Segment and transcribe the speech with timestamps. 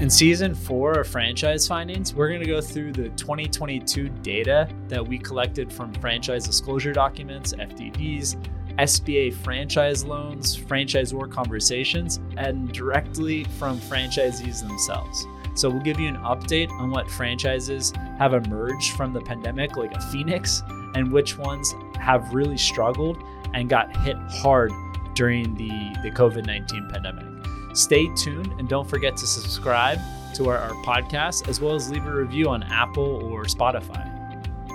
[0.00, 5.06] In season four of franchise findings, we're going to go through the 2022 data that
[5.06, 8.36] we collected from franchise disclosure documents, FDDs,
[8.78, 15.26] SBA franchise loans, franchisor conversations, and directly from franchisees themselves.
[15.54, 19.94] So we'll give you an update on what franchises have emerged from the pandemic like
[19.94, 20.62] a phoenix
[20.94, 23.22] and which ones have really struggled
[23.52, 24.72] and got hit hard
[25.12, 25.68] during the,
[26.02, 27.29] the COVID 19 pandemic.
[27.74, 29.98] Stay tuned and don't forget to subscribe
[30.34, 34.16] to our, our podcast as well as leave a review on Apple or Spotify.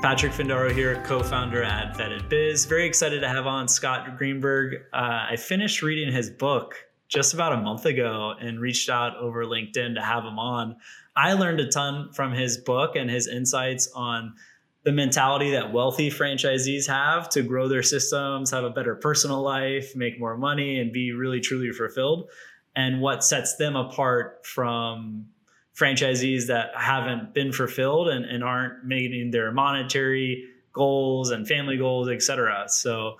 [0.02, 2.66] Patrick Findaro here, co-founder at Vetted Biz.
[2.66, 4.76] Very excited to have on Scott Greenberg.
[4.94, 6.76] Uh, I finished reading his book
[7.08, 10.76] just about a month ago and reached out over LinkedIn to have him on.
[11.16, 14.36] I learned a ton from his book and his insights on
[14.84, 19.96] the mentality that wealthy franchisees have to grow their systems, have a better personal life,
[19.96, 22.30] make more money, and be really truly fulfilled
[22.76, 25.26] and what sets them apart from
[25.76, 32.10] franchisees that haven't been fulfilled and, and aren't meeting their monetary goals and family goals,
[32.10, 32.66] et cetera.
[32.68, 33.18] So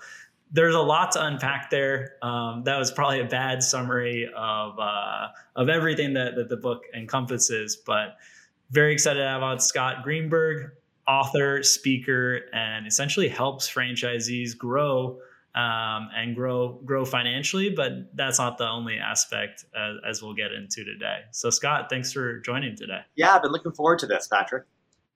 [0.52, 2.16] there's a lot to unpack there.
[2.22, 6.84] Um, that was probably a bad summary of uh, of everything that, that the book
[6.94, 8.16] encompasses, but
[8.70, 10.70] very excited to have on Scott Greenberg,
[11.06, 15.18] author, speaker, and essentially helps franchisees grow
[15.56, 17.70] um, and grow grow financially.
[17.70, 21.20] But that's not the only aspect as, as we'll get into today.
[21.32, 23.00] So Scott, thanks for joining today.
[23.16, 24.64] Yeah, I've been looking forward to this, Patrick.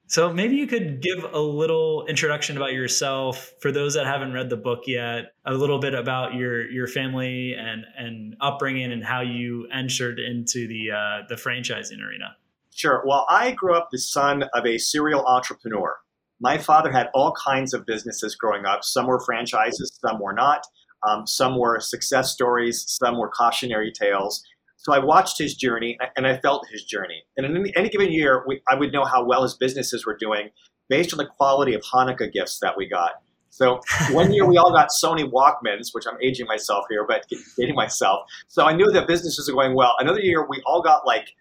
[0.07, 4.51] So maybe you could give a little introduction about yourself for those that haven't read
[4.51, 5.35] the book yet.
[5.45, 10.67] A little bit about your your family and and upbringing and how you entered into
[10.67, 12.37] the uh, the franchising arena.
[12.73, 13.03] Sure.
[13.07, 15.97] Well, I grew up the son of a serial entrepreneur.
[16.41, 18.83] My father had all kinds of businesses growing up.
[18.83, 20.67] Some were franchises, some were not.
[21.09, 24.43] Um, some were success stories, some were cautionary tales.
[24.77, 27.23] So I watched his journey and I felt his journey.
[27.37, 30.51] And in any, given year, we, I would know how well his businesses were doing
[30.89, 33.13] based on the quality of Hanukkah gifts that we got.
[33.51, 33.81] So
[34.13, 37.27] one year we all got Sony Walkmans, which I'm aging myself here, but
[37.59, 38.27] dating myself.
[38.49, 39.97] So I knew that businesses are going well.
[39.99, 41.35] Another year we all got like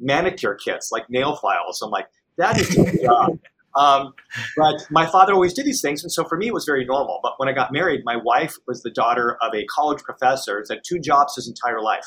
[0.00, 1.80] manicure kits, like nail files.
[1.80, 2.06] So I'm like,
[2.36, 2.74] that is.
[3.74, 4.14] Um,
[4.56, 7.20] but my father always did these things, and so for me it was very normal.
[7.22, 10.58] But when I got married, my wife was the daughter of a college professor.
[10.58, 12.06] It's had two jobs his entire life.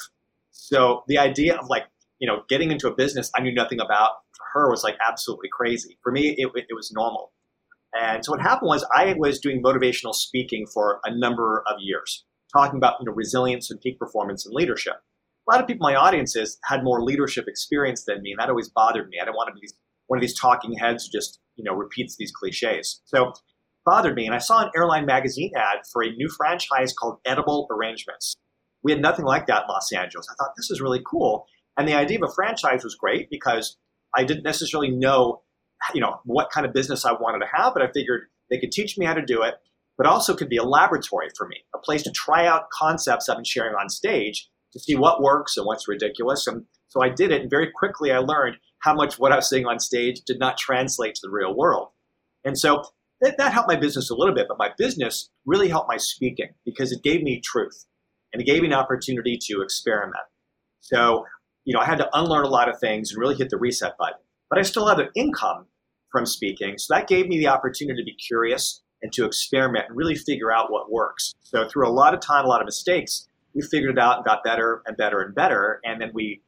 [0.52, 1.86] So the idea of like
[2.20, 5.50] you know getting into a business I knew nothing about for her was like absolutely
[5.52, 5.98] crazy.
[6.04, 7.32] For me, it, it was normal.
[7.94, 12.26] And so what happened was I was doing motivational speaking for a number of years,
[12.54, 14.96] talking about you know resilience and peak performance and leadership.
[15.48, 18.50] A lot of people in my audiences had more leadership experience than me, and that
[18.50, 19.18] always bothered me.
[19.22, 19.68] I didn't want to be
[20.08, 23.02] one of these talking heads who just you know repeats these cliches.
[23.06, 23.34] So
[23.86, 27.68] bothered me, and I saw an airline magazine ad for a new franchise called Edible
[27.72, 28.36] Arrangements.
[28.84, 30.28] We had nothing like that in Los Angeles.
[30.30, 31.46] I thought this is really cool,
[31.78, 33.78] and the idea of a franchise was great because
[34.16, 35.44] I didn't necessarily know,
[35.94, 38.72] you know, what kind of business I wanted to have, but I figured they could
[38.72, 39.56] teach me how to do it,
[39.98, 43.38] but also could be a laboratory for me, a place to try out concepts I've
[43.38, 46.48] been sharing on stage to see what works and what's ridiculous.
[46.48, 49.50] And so I did it, and very quickly I learned how much what I was
[49.50, 51.90] saying on stage did not translate to the real world.
[52.44, 52.84] And so
[53.22, 56.50] that, that helped my business a little bit, but my business really helped my speaking
[56.66, 57.86] because it gave me truth
[58.34, 60.24] and it gave me an opportunity to experiment.
[60.80, 61.25] So,
[61.64, 63.97] you know, I had to unlearn a lot of things and really hit the reset
[63.97, 64.19] button.
[64.50, 65.68] But I still had an income
[66.12, 66.78] from speaking.
[66.78, 70.52] So that gave me the opportunity to be curious and to experiment and really figure
[70.52, 71.34] out what works.
[71.44, 74.25] So through a lot of time, a lot of mistakes, we figured it out and
[74.25, 75.80] got better and better and better.
[75.84, 76.42] And then we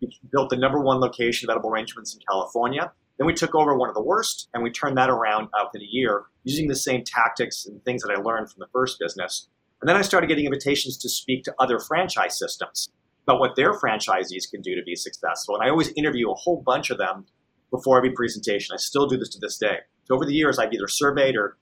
[0.00, 2.92] we built the number one location of edible arrangements in California.
[3.18, 5.90] Then we took over one of the worst, and we turned that around within a
[5.90, 9.48] year using the same tactics and things that I learned from the first business.
[9.80, 12.88] And then I started getting invitations to speak to other franchise systems
[13.24, 15.56] about what their franchisees can do to be successful.
[15.56, 17.26] And I always interview a whole bunch of them
[17.70, 18.74] before every presentation.
[18.74, 19.78] I still do this to this day.
[20.04, 21.58] So over the years, I've either surveyed or,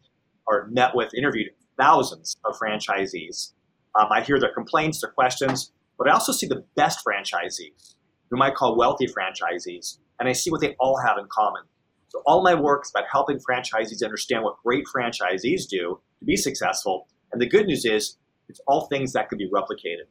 [0.46, 1.48] or met with, interviewed
[1.78, 3.52] thousands of franchisees.
[3.98, 7.95] Um, I hear their complaints, their questions, but I also see the best franchisees
[8.30, 11.62] we might call wealthy franchisees, and I see what they all have in common.
[12.08, 16.36] So all my work is about helping franchisees understand what great franchisees do to be
[16.36, 17.08] successful.
[17.32, 18.16] And the good news is
[18.48, 20.06] it's all things that can be replicated.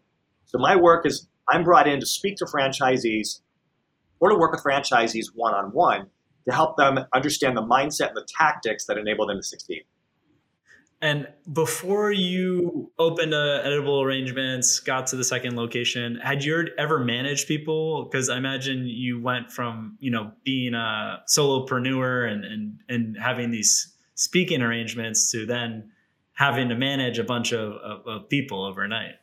[0.45, 3.41] So my work is I'm brought in to speak to franchisees
[4.19, 6.09] or to work with franchisees one-on-one
[6.47, 9.83] to help them understand the mindset and the tactics that enable them to succeed.
[11.01, 16.99] And before you opened uh, edible arrangements, got to the second location, had you ever
[16.99, 18.05] managed people?
[18.05, 23.51] Because I imagine you went from you know being a solopreneur and and and having
[23.51, 25.91] these speaking arrangements to then
[26.33, 29.15] having to manage a bunch of, of, of people overnight.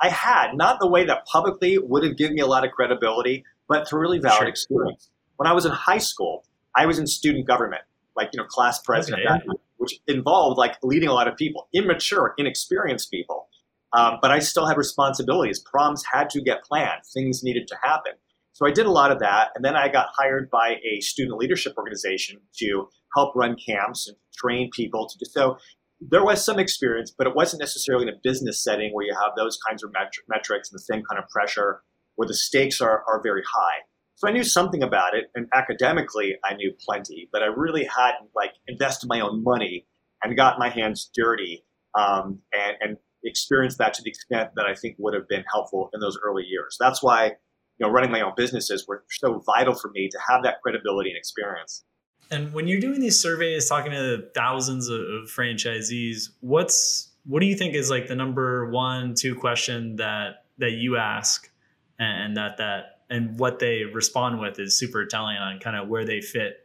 [0.00, 3.44] I had not the way that publicly would have given me a lot of credibility,
[3.68, 4.48] but through really valid Sure.
[4.48, 5.10] experience.
[5.36, 6.44] When I was in high school,
[6.74, 7.82] I was in student government,
[8.16, 9.58] like you know, class president, Okay.
[9.86, 13.48] Which involved like leading a lot of people, immature, inexperienced people.
[13.92, 15.60] Um, but I still had responsibilities.
[15.60, 17.02] Proms had to get planned.
[17.14, 18.12] Things needed to happen.
[18.52, 21.38] So I did a lot of that, and then I got hired by a student
[21.38, 25.58] leadership organization to help run camps and train people to do so.
[26.00, 29.32] There was some experience, but it wasn't necessarily in a business setting where you have
[29.36, 31.82] those kinds of metri- metrics and the same kind of pressure,
[32.16, 33.84] where the stakes are, are very high.
[34.16, 38.30] So I knew something about it, and academically I knew plenty, but I really hadn't
[38.34, 39.86] like invested my own money
[40.22, 41.64] and got my hands dirty
[41.94, 45.90] um, and, and experienced that to the extent that I think would have been helpful
[45.92, 46.76] in those early years.
[46.80, 50.42] That's why you know running my own businesses were so vital for me to have
[50.44, 51.84] that credibility and experience.
[52.30, 57.54] And when you're doing these surveys, talking to thousands of, franchisees, what's what do you
[57.54, 61.50] think is like the number one, two question that that you ask,
[61.98, 66.04] and that that and what they respond with is super telling on kind of where
[66.04, 66.58] they fit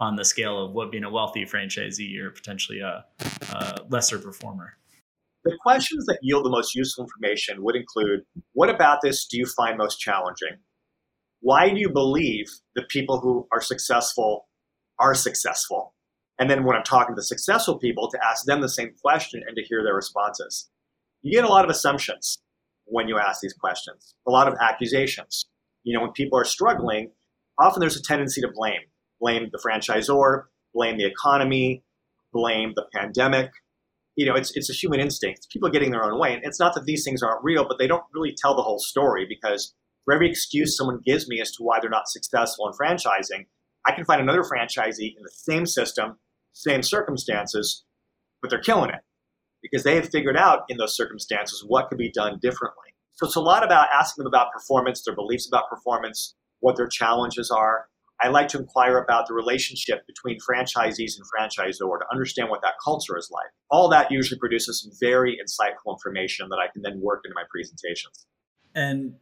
[0.00, 3.04] on the scale of what being a wealthy franchisee or potentially a,
[3.52, 4.76] a lesser performer.
[5.44, 8.20] The questions that yield the most useful information would include
[8.52, 10.58] what about this do you find most challenging?
[11.40, 14.48] Why do you believe the people who are successful
[14.98, 15.94] are successful?
[16.38, 19.56] And then when I'm talking to successful people, to ask them the same question and
[19.56, 20.70] to hear their responses.
[21.22, 22.38] You get a lot of assumptions
[22.84, 25.46] when you ask these questions, a lot of accusations.
[25.88, 27.12] You know, when people are struggling,
[27.58, 28.80] often there's a tendency to blame.
[29.20, 30.44] Blame the franchisor,
[30.74, 31.82] blame the economy,
[32.32, 33.50] blame the pandemic,
[34.18, 35.38] you know, it's it's a human instinct.
[35.38, 37.78] It's People getting their own way, and it's not that these things aren't real, but
[37.78, 39.74] they don't really tell the whole story because
[40.04, 43.46] for every excuse someone gives me as to why they're not successful in franchising,
[43.86, 46.18] I can find another franchisee in the same system,
[46.52, 47.84] same circumstances,
[48.42, 49.02] but they're killing it
[49.62, 52.87] because they have figured out in those circumstances what could be done differently.
[53.18, 56.86] So it's a lot about asking them about performance, their beliefs about performance, what their
[56.86, 57.88] challenges are.
[58.20, 62.74] I like to inquire about the relationship between franchisees and franchisor to understand what that
[62.82, 63.50] culture is like.
[63.70, 67.42] All that usually produces some very insightful information that I can then work into my
[67.50, 68.26] presentations.
[68.74, 69.14] And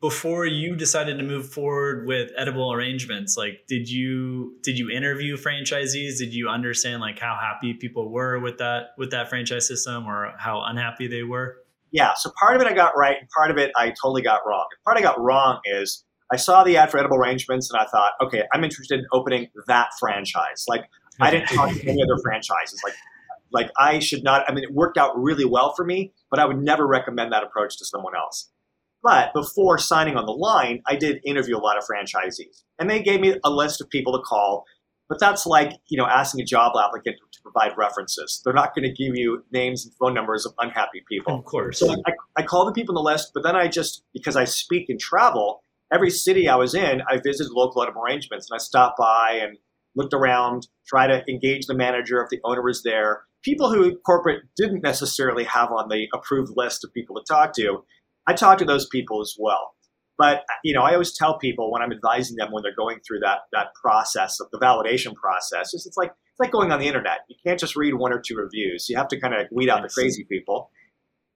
[0.00, 5.36] before you decided to move forward with edible arrangements, like did you did you interview
[5.36, 6.18] franchisees?
[6.18, 10.32] Did you understand like how happy people were with that with that franchise system or
[10.38, 11.56] how unhappy they were?
[11.92, 14.40] Yeah, so part of it I got right, and part of it I totally got
[14.46, 14.66] wrong.
[14.70, 17.84] The part I got wrong is I saw the ad for edible arrangements and I
[17.84, 20.64] thought, okay, I'm interested in opening that franchise.
[20.66, 20.84] Like
[21.20, 22.80] I didn't talk to any other franchises.
[22.84, 22.94] Like
[23.52, 26.46] like I should not I mean it worked out really well for me, but I
[26.46, 28.50] would never recommend that approach to someone else.
[29.02, 32.62] But before signing on the line, I did interview a lot of franchisees.
[32.78, 34.64] And they gave me a list of people to call.
[35.08, 38.40] But that's like, you know, asking a job applicant to provide references.
[38.44, 41.38] They're not going to give you names and phone numbers of unhappy people.
[41.38, 41.78] Of course.
[41.78, 44.44] So I, I called the people on the list, but then I just, because I
[44.44, 45.62] speak and travel,
[45.92, 49.58] every city I was in, I visited local edible arrangements and I stopped by and
[49.94, 53.24] looked around, try to engage the manager if the owner was there.
[53.42, 57.84] People who corporate didn't necessarily have on the approved list of people to talk to,
[58.26, 59.74] I talked to those people as well.
[60.22, 63.18] But you know, I always tell people when I'm advising them when they're going through
[63.20, 66.86] that that process of the validation process, is it's like it's like going on the
[66.86, 67.24] internet.
[67.28, 68.88] You can't just read one or two reviews.
[68.88, 70.70] You have to kind of weed out the crazy people.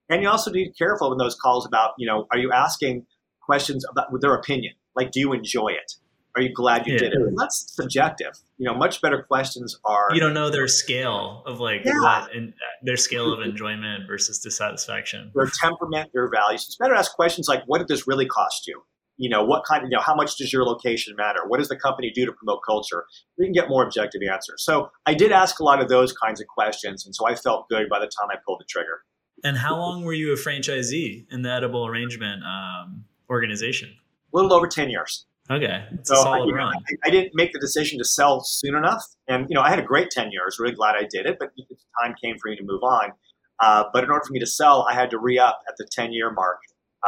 [0.09, 2.53] And you also need to be careful in those calls about, you know, are you
[2.53, 3.07] asking
[3.41, 4.75] questions about their opinion?
[4.95, 5.95] Like, do you enjoy it?
[6.37, 6.99] Are you glad you Yeah.
[6.99, 7.19] did it?
[7.37, 8.35] That's subjective.
[8.59, 11.99] You know, much better questions are you don't know their scale of like Yeah.
[12.01, 12.53] what and
[12.83, 15.33] their scale of enjoyment versus dissatisfaction.
[15.35, 16.65] their temperament, their values.
[16.67, 18.83] It's better to ask questions like, what did this really cost you?
[19.19, 21.41] You know, what kind of, you know, how much does your location matter?
[21.47, 23.07] What does the company do to promote culture?
[23.39, 24.63] We can get more objective answers.
[24.63, 27.07] So I did ask a lot of those kinds of questions.
[27.07, 29.05] And so I felt good by the time I pulled the trigger.
[29.43, 33.97] And how long were you a franchisee in the edible arrangement um, organization?
[34.35, 35.25] A little over 10 years.
[35.51, 36.65] Okay, it's So I, you know.
[36.65, 36.73] I,
[37.05, 39.05] I didn't make the decision to sell soon enough.
[39.29, 41.51] And, you know, I had a great 10 years, really glad I did it, but
[41.57, 43.13] the time came for me to move on.
[43.61, 45.87] Uh, but in order for me to sell, I had to re up at the
[45.91, 46.59] 10 year mark.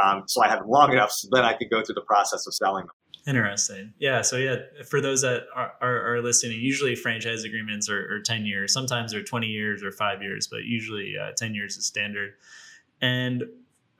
[0.02, 2.46] Um, so I had them long enough so then I could go through the process
[2.46, 2.94] of selling them.
[3.26, 3.92] Interesting.
[3.98, 4.22] Yeah.
[4.22, 4.56] So yeah,
[4.88, 8.72] for those that are, are, are listening, usually franchise agreements are, are 10 years.
[8.72, 12.34] Sometimes they're 20 years or five years, but usually uh, 10 years is standard.
[13.02, 13.44] And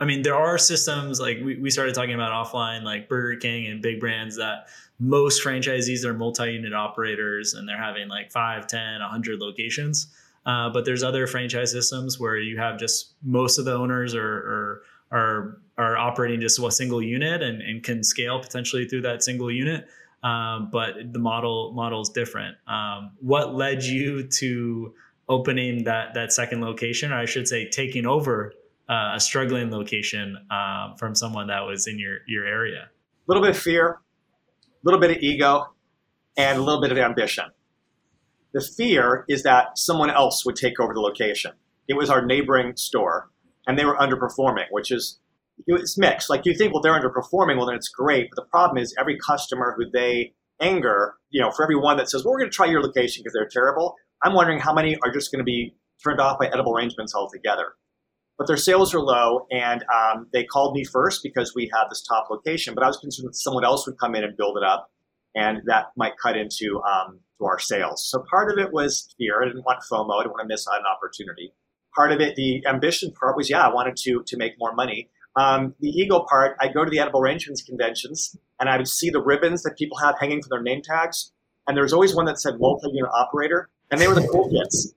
[0.01, 3.67] I mean, there are systems like we, we started talking about offline, like Burger King
[3.67, 4.69] and big brands that
[5.01, 10.09] most franchisees are multi-unit operators and they're having like 5, 10, 100 locations.
[10.47, 14.23] Uh, but there's other franchise systems where you have just most of the owners are,
[14.23, 19.23] are are are operating just a single unit and, and can scale potentially through that
[19.23, 19.89] single unit.
[20.23, 22.57] Um, but the model model is different.
[22.67, 24.95] Um, what led you to
[25.29, 28.53] opening that that second location, or I should say, taking over
[28.89, 32.89] uh, a struggling location um, from someone that was in your your area?
[32.89, 35.67] A little bit of fear, a little bit of ego,
[36.37, 37.45] and a little bit of ambition.
[38.55, 41.53] The fear is that someone else would take over the location.
[41.87, 43.31] It was our neighboring store,
[43.67, 45.19] and they were underperforming, which is
[45.67, 46.31] it's mixed.
[46.31, 48.31] Like you think, well, they're underperforming, well, then it's great.
[48.31, 52.09] But the problem is every customer who they anger, you know, for every one that
[52.09, 54.97] says, well, we're going to try your location because they're terrible, I'm wondering how many
[55.05, 57.75] are just going to be turned off by edible arrangements altogether.
[58.39, 62.03] But their sales are low, and um, they called me first because we had this
[62.03, 62.75] top location.
[62.75, 64.91] But I was concerned that someone else would come in and build it up,
[65.35, 68.09] and that might cut into um, to our sales.
[68.09, 69.43] So part of it was fear.
[69.43, 70.21] I didn't want FOMO.
[70.21, 71.53] I didn't want to miss out an opportunity.
[71.97, 75.11] Part of it, the ambition part was, yeah, I wanted to to make more money.
[75.37, 79.11] Um, the ego part, I go to the edible arrangements conventions and I would see
[79.11, 81.33] the ribbons that people have hanging from their name tags.
[81.67, 84.95] And there was always one that said multi-unit operator, and they were the cool kids.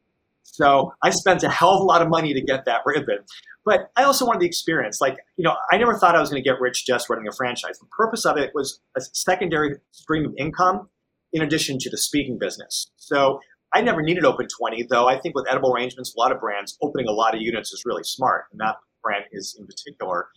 [0.51, 3.20] So I spent a hell of a lot of money to get that ribbon.
[3.63, 5.00] But I also wanted the experience.
[5.00, 7.31] Like, you know, I never thought I was going to get rich just running a
[7.31, 7.79] franchise.
[7.79, 10.89] The purpose of it was a secondary stream of income
[11.31, 12.91] in addition to the speaking business.
[12.98, 13.39] So
[13.74, 16.77] I never needed Open 20, though I think with edible arrangements, a lot of brands
[16.81, 18.46] opening a lot of units is really smart.
[18.51, 20.27] And that brand is in particular.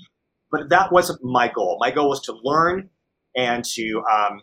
[0.50, 1.78] But that wasn't my goal.
[1.80, 2.90] My goal was to learn
[3.36, 4.42] and to um,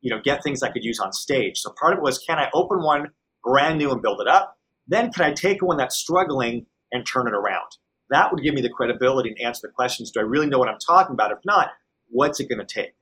[0.00, 1.58] you know get things I could use on stage.
[1.58, 3.10] So part of it was can I open one
[3.44, 4.56] brand new and build it up?
[4.90, 7.70] Then can I take one that's struggling and turn it around?
[8.10, 10.10] That would give me the credibility and answer the questions.
[10.10, 11.30] Do I really know what I'm talking about?
[11.30, 11.68] If not,
[12.08, 12.94] what's it going to take?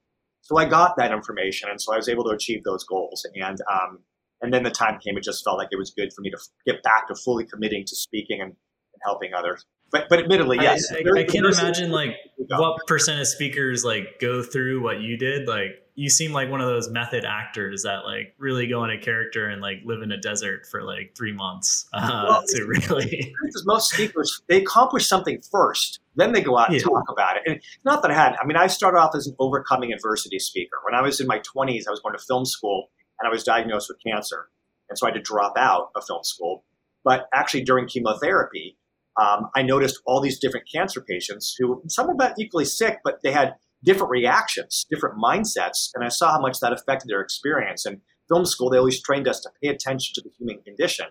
[0.42, 3.26] So I got that information, and so I was able to achieve those goals.
[3.35, 4.00] And um,
[4.40, 6.38] and then the time came; it just felt like it was good for me to
[6.66, 10.92] get back to fully committing to speaking and, and helping others but but admittedly, yes.
[10.92, 12.14] I, I, I can't imagine like
[12.50, 15.49] what percent of speakers like go through what you did.
[15.49, 18.99] Like you seem like one of those method actors that like really go in a
[18.99, 23.35] character and like live in a desert for like three months uh, well, to really.
[23.64, 26.85] most speakers they accomplish something first, then they go out and yeah.
[26.85, 27.43] talk about it.
[27.47, 28.37] And not that I had.
[28.40, 30.76] I mean, I started off as an overcoming adversity speaker.
[30.85, 33.43] When I was in my twenties, I was going to film school and I was
[33.43, 34.50] diagnosed with cancer,
[34.88, 36.62] and so I had to drop out of film school.
[37.02, 38.76] But actually, during chemotherapy,
[39.21, 43.21] um, I noticed all these different cancer patients who some were about equally sick, but
[43.25, 47.87] they had different reactions, different mindsets, and I saw how much that affected their experience.
[47.87, 51.07] And film school, they always trained us to pay attention to the human condition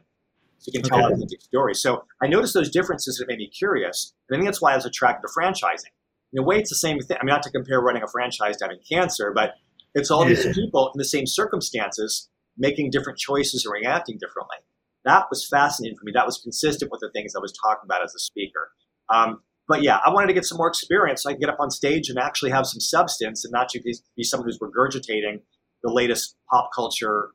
[0.60, 1.14] so you can tell okay.
[1.14, 1.82] authentic stories.
[1.82, 4.76] So I noticed those differences that made me curious, and I think that's why I
[4.76, 5.92] was attracted to franchising.
[6.34, 7.18] In a way, it's the same thing.
[7.20, 9.54] I mean, not to compare running a franchise to having cancer, but
[9.94, 10.36] it's all yeah.
[10.36, 14.58] these people in the same circumstances making different choices and reacting differently.
[15.06, 16.12] That was fascinating for me.
[16.14, 18.72] That was consistent with the things I was talking about as a speaker.
[19.10, 21.60] Um, but yeah, I wanted to get some more experience so I could get up
[21.60, 25.42] on stage and actually have some substance and not just be someone who's regurgitating
[25.84, 27.32] the latest pop culture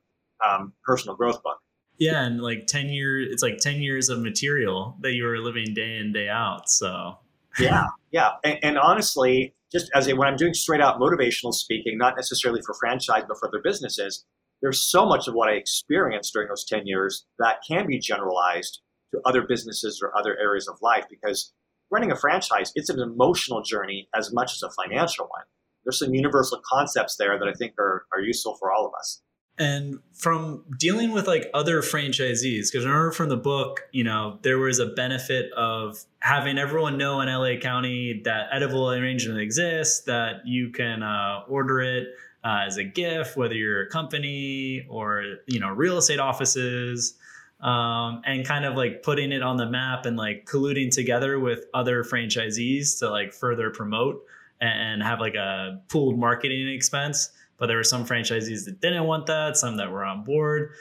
[0.47, 1.59] um, personal growth book.
[1.99, 5.75] Yeah, and like ten years, it's like ten years of material that you were living
[5.75, 6.69] day in day out.
[6.69, 7.19] So
[7.59, 11.99] yeah, yeah, and, and honestly, just as a, when I'm doing straight out motivational speaking,
[11.99, 14.25] not necessarily for franchise but for other businesses,
[14.63, 18.81] there's so much of what I experienced during those 10 years that can be generalized
[19.13, 21.53] to other businesses or other areas of life because
[21.93, 25.45] running a franchise, it's an emotional journey as much as a financial one.
[25.85, 29.21] There's some universal concepts there that I think are, are useful for all of us.
[29.59, 34.59] And from dealing with like other franchisees, because remember from the book, you know, there
[34.59, 40.47] was a benefit of having everyone know in LA County that edible arrangement exists, that
[40.47, 42.09] you can uh, order it
[42.45, 47.15] uh, as a gift, whether you're a company or you know real estate offices,
[47.63, 51.65] um, and kind of like putting it on the map and like colluding together with
[51.73, 54.25] other franchisees to like further promote
[54.61, 57.31] and have like a pooled marketing expense.
[57.59, 60.73] But there were some franchisees that didn't want that, some that were on board.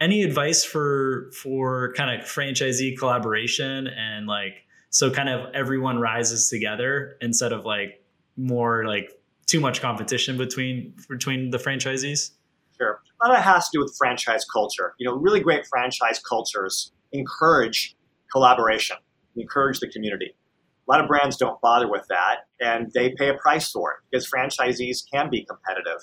[0.00, 6.48] Any advice for for kind of franchisee collaboration and like so kind of everyone rises
[6.48, 8.02] together instead of like
[8.36, 9.10] more like
[9.46, 12.30] too much competition between between the franchisees?
[12.80, 14.94] A lot of it has to do with franchise culture.
[14.98, 17.96] You know, really great franchise cultures encourage
[18.32, 18.96] collaboration,
[19.36, 20.34] encourage the community.
[20.86, 23.96] A lot of brands don't bother with that, and they pay a price for it
[24.10, 26.00] because franchisees can be competitive,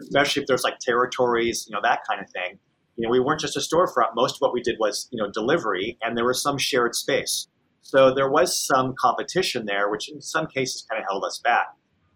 [0.00, 2.58] especially if there's like territories, you know, that kind of thing.
[2.96, 4.14] You know, we weren't just a storefront.
[4.14, 7.48] Most of what we did was, you know, delivery, and there was some shared space.
[7.82, 11.66] So there was some competition there, which in some cases kind of held us back.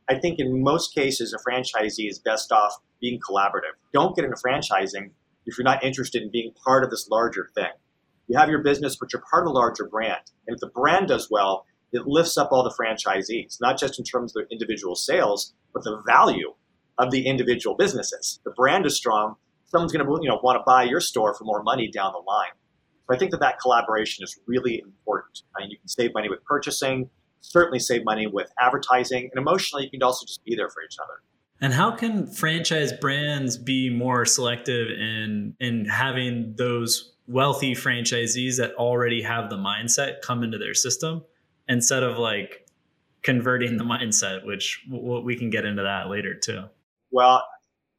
[0.08, 3.76] I think in most cases, a franchisee is best off being collaborative.
[3.92, 5.10] Don't get into franchising
[5.46, 7.72] if you're not interested in being part of this larger thing.
[8.26, 10.20] You have your business, but you're part of a larger brand.
[10.46, 14.04] And if the brand does well, it lifts up all the franchisees, not just in
[14.04, 16.54] terms of their individual sales, but the value
[16.98, 18.40] of the individual businesses.
[18.44, 19.36] The brand is strong.
[19.66, 22.18] Someone's going to you know, want to buy your store for more money down the
[22.18, 22.52] line.
[23.06, 25.42] So I think that that collaboration is really important.
[25.56, 27.08] I mean, you can save money with purchasing
[27.40, 30.96] certainly save money with advertising and emotionally you can also just be there for each
[31.02, 31.22] other
[31.60, 38.72] And how can franchise brands be more selective in in having those wealthy franchisees that
[38.74, 41.22] already have the mindset come into their system
[41.68, 42.66] instead of like
[43.22, 46.64] converting the mindset, which we can get into that later too.
[47.10, 47.44] Well,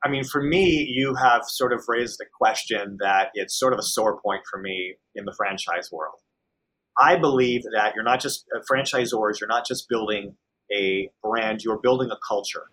[0.03, 3.79] I mean, for me, you have sort of raised a question that it's sort of
[3.79, 6.15] a sore point for me in the franchise world.
[6.99, 10.35] I believe that you're not just uh, franchisors, you're not just building
[10.71, 12.65] a brand, you're building a culture.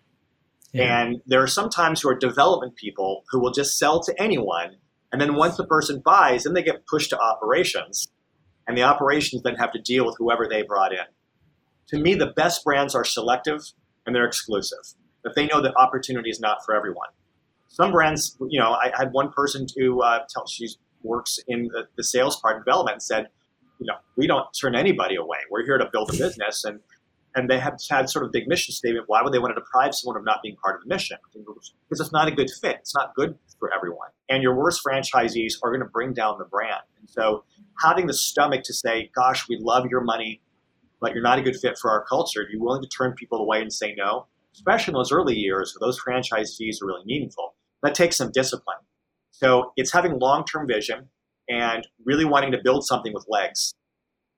[0.73, 1.01] Yeah.
[1.01, 4.77] And there are sometimes who are development people who will just sell to anyone.
[5.11, 8.09] And then once the person buys, then they get pushed to operations.
[8.67, 11.05] And the operations then have to deal with whoever they brought in.
[11.89, 13.61] To me, the best brands are selective
[14.05, 14.93] and they're exclusive.
[15.23, 17.07] That they know that opportunity is not for everyone.
[17.69, 20.67] Some brands, you know, I had one person who uh, tell she
[21.01, 23.27] works in the, the sales part of development and said,
[23.79, 25.39] you know, we don't turn anybody away.
[25.51, 26.79] We're here to build a business, and
[27.35, 29.05] and they have had sort of big mission statement.
[29.07, 31.17] Why would they want to deprive someone of not being part of the mission?
[31.33, 32.77] Because it's not a good fit.
[32.79, 34.07] It's not good for everyone.
[34.27, 36.81] And your worst franchisees are going to bring down the brand.
[36.99, 37.43] And so
[37.83, 40.41] having the stomach to say, gosh, we love your money,
[40.99, 43.39] but you're not a good fit for our culture, are you willing to turn people
[43.39, 44.25] away and say no?
[44.53, 47.53] Especially in those early years where those franchise fees are really meaningful.
[47.83, 48.77] That takes some discipline.
[49.29, 51.09] So it's having long term vision
[51.49, 53.73] and really wanting to build something with legs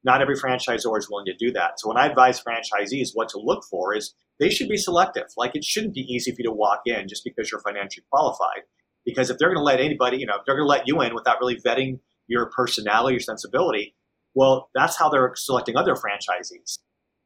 [0.04, 1.80] not every franchisor is willing to do that.
[1.80, 5.26] So when I advise franchisees what to look for is they should be selective.
[5.36, 8.64] Like it shouldn't be easy for you to walk in just because you're financially qualified.
[9.06, 11.02] Because if they're going to let anybody, you know, if they're going to let you
[11.02, 13.96] in without really vetting your personality, your sensibility,
[14.36, 16.80] well, that's how they're selecting other franchisees.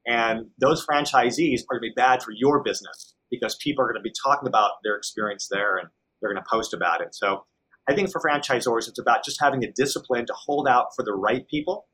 [0.08, 4.02] And those franchisees are going to be bad for your business because people are going
[4.02, 5.90] to be talking about their experience there and
[6.22, 7.14] they're going to post about it.
[7.14, 7.46] So
[7.88, 11.14] I think for franchisors, it's about just having a discipline to hold out for the
[11.14, 11.86] right people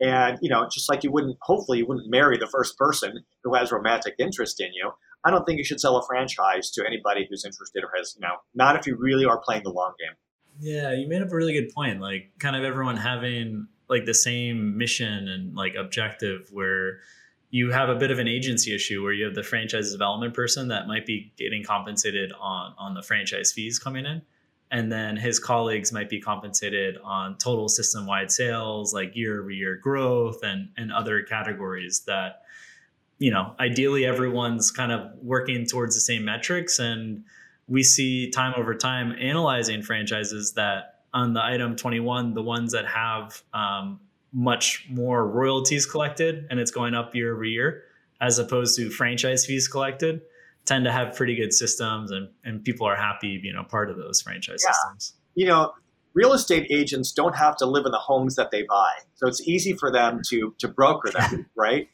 [0.00, 3.54] and, you know, just like you wouldn't, hopefully, you wouldn't marry the first person who
[3.54, 4.90] has romantic interest in you.
[5.24, 8.26] I don't think you should sell a franchise to anybody who's interested or has, you
[8.26, 10.16] know, not if you really are playing the long game.
[10.60, 12.00] Yeah, you made up a really good point.
[12.00, 16.98] Like, kind of everyone having like the same mission and like objective where
[17.50, 20.68] you have a bit of an agency issue where you have the franchise development person
[20.68, 24.22] that might be getting compensated on on the franchise fees coming in
[24.74, 29.50] and then his colleagues might be compensated on total system wide sales like year over
[29.50, 32.42] year growth and and other categories that
[33.18, 36.80] you know ideally everyone's kind of working towards the same metrics.
[36.80, 37.24] And
[37.68, 42.86] we see time over time analyzing franchises that on the item 21 the ones that
[42.86, 44.00] have um,
[44.32, 47.84] much more royalties collected and it's going up year over year
[48.20, 50.22] as opposed to franchise fees collected
[50.64, 53.96] tend to have pretty good systems and, and people are happy being a part of
[53.96, 54.72] those franchise yeah.
[54.72, 55.14] systems.
[55.34, 55.72] You know,
[56.14, 58.92] real estate agents don't have to live in the homes that they buy.
[59.16, 61.88] So it's easy for them to to broker them, right?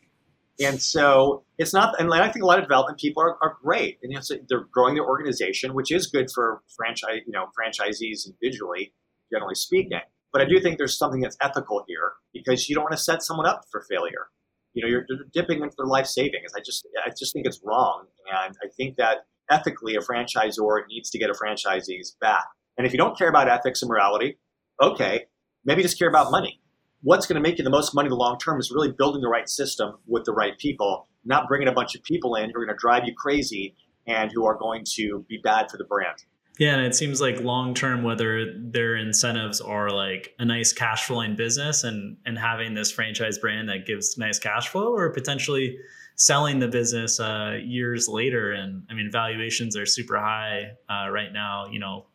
[0.62, 3.98] And so it's not, and I think a lot of development people are, are great,
[4.02, 7.46] and you know, so they're growing their organization, which is good for franchise, you know,
[7.58, 8.92] franchisees individually,
[9.32, 9.98] generally speaking.
[10.34, 13.22] But I do think there's something that's ethical here because you don't want to set
[13.22, 14.28] someone up for failure
[14.72, 16.52] you know, you're dipping into their life savings.
[16.56, 21.10] I just, I just think it's wrong, and I think that ethically, a franchisor needs
[21.10, 22.44] to get a franchisee's back.
[22.78, 24.38] And if you don't care about ethics and morality,
[24.80, 25.26] okay,
[25.64, 26.60] maybe just care about money.
[27.02, 29.22] What's going to make you the most money in the long term is really building
[29.22, 32.60] the right system with the right people, not bringing a bunch of people in who
[32.60, 33.74] are going to drive you crazy
[34.06, 36.16] and who are going to be bad for the brand.
[36.58, 41.06] Yeah, and it seems like long term, whether their incentives are like a nice cash
[41.06, 45.78] flowing business and and having this franchise brand that gives nice cash flow, or potentially
[46.16, 48.52] selling the business uh, years later.
[48.52, 51.66] And I mean, valuations are super high uh, right now.
[51.70, 52.06] You know,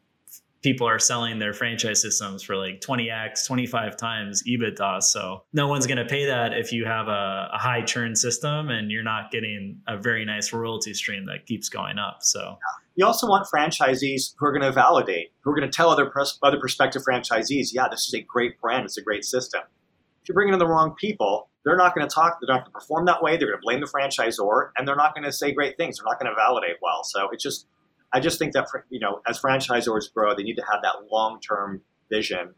[0.65, 5.01] people are selling their franchise systems for like 20x, 25 times EBITDA.
[5.01, 8.69] So no one's going to pay that if you have a, a, high churn system
[8.69, 12.17] and you're not getting a very nice royalty stream that keeps going up.
[12.21, 12.57] So
[12.95, 16.09] you also want franchisees who are going to validate, who are going to tell other
[16.09, 19.61] pers- other prospective franchisees, yeah, this is a great brand, it's a great system.
[20.21, 22.71] If you're bringing in the wrong people, they're not going to talk, they're not going
[22.73, 25.31] to perform that way, they're going to blame the franchisor, and they're not going to
[25.31, 25.97] say great things.
[25.97, 27.03] They're not going to validate well.
[27.03, 27.67] So it's just
[28.13, 31.39] I just think that you know, as franchisors grow, they need to have that long
[31.41, 32.53] term vision,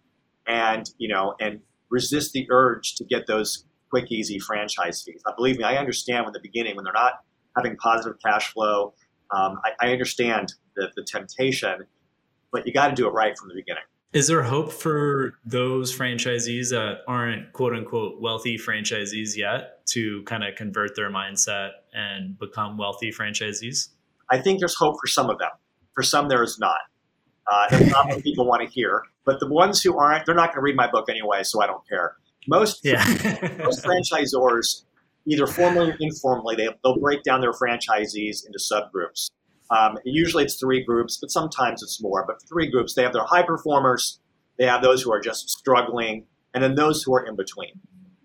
[0.45, 5.21] and you know, and resist the urge to get those quick, easy franchise fees.
[5.25, 7.21] Now, believe me, I understand when the beginning when they're not
[7.55, 8.93] having positive cash flow.
[9.31, 11.85] Um, I, I, understand the, the temptation,
[12.51, 13.83] but you got to do it right from the beginning.
[14.13, 20.43] Is there hope for those franchisees that aren't quote unquote wealthy franchisees yet to kind
[20.43, 23.89] of convert their mindset and become wealthy franchisees?
[24.29, 25.49] I think there's hope for some of them.
[25.93, 26.77] For some, there is not.
[27.51, 29.03] Uh, that's not what people want to hear.
[29.25, 31.67] But the ones who aren't, they're not going to read my book anyway, so I
[31.67, 32.15] don't care.
[32.47, 33.03] Most, yeah.
[33.63, 34.83] most franchisors,
[35.27, 39.29] either formally or informally, they, they'll break down their franchisees into subgroups.
[39.69, 42.25] Um, usually it's three groups, but sometimes it's more.
[42.25, 42.93] But three groups.
[42.93, 44.19] They have their high performers,
[44.57, 47.79] they have those who are just struggling, and then those who are in between.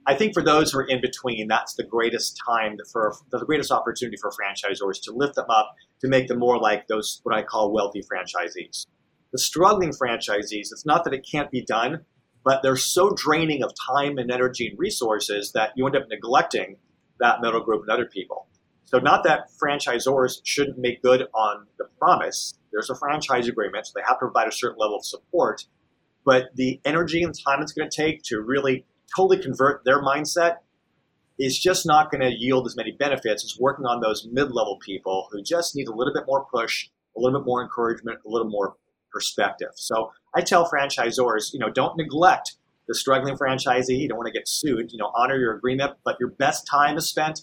[0.06, 3.70] I think for those who are in between, that's the greatest time for the greatest
[3.70, 7.42] opportunity for franchisors to lift them up to make them more like those what I
[7.42, 8.86] call wealthy franchisees.
[9.32, 12.04] The struggling franchisees, it's not that it can't be done,
[12.44, 16.76] but they're so draining of time and energy and resources that you end up neglecting
[17.20, 18.46] that middle group and other people.
[18.84, 22.58] So not that franchisors shouldn't make good on the promise.
[22.72, 25.66] There's a franchise agreement, so they have to provide a certain level of support.
[26.24, 28.84] But the energy and time it's going to take to really
[29.16, 30.58] totally convert their mindset
[31.38, 35.28] is just not going to yield as many benefits as working on those mid-level people
[35.32, 38.48] who just need a little bit more push, a little bit more encouragement, a little
[38.48, 38.76] more
[39.10, 39.70] perspective.
[39.74, 42.56] So I tell franchisors, you know, don't neglect
[42.88, 43.98] the struggling franchisee.
[43.98, 44.92] You don't want to get sued.
[44.92, 47.40] You know, honor your agreement, but your best time is spent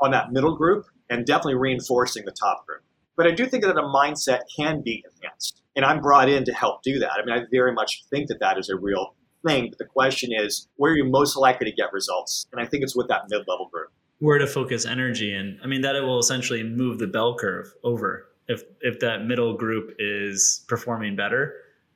[0.00, 2.82] on that middle group and definitely reinforcing the top group.
[3.16, 6.52] But I do think that a mindset can be enhanced, and I'm brought in to
[6.52, 7.12] help do that.
[7.12, 9.14] I mean, I very much think that that is a real
[9.46, 9.68] thing.
[9.68, 12.46] But the question is, where are you most likely to get results?
[12.52, 13.88] And I think it's with that mid-level group.
[14.20, 17.72] Where to focus energy, and I mean that it will essentially move the bell curve
[17.82, 21.54] over if if that middle group is performing better,